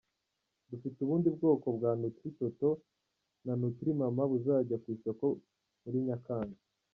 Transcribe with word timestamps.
Dufite 0.69 0.97
ubundi 1.01 1.27
bwoko 1.35 1.67
bwa 1.77 1.91
Nootri 1.99 2.29
Toto 2.39 2.69
na 3.45 3.53
Nootri 3.59 3.89
Mama 3.99 4.23
buzajya 4.31 4.75
ku 4.81 4.87
isoko 4.95 5.25
muri 5.83 5.97
Nyakanga. 6.07 6.59